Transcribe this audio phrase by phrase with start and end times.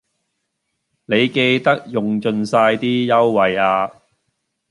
[1.05, 3.87] 你記得用盡晒啲優惠呀